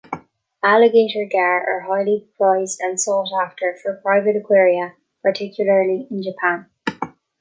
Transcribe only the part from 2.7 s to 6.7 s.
and sought after for private aquaria, particularly in Japan.